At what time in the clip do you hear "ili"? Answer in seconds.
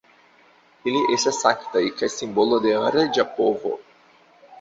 0.91-1.01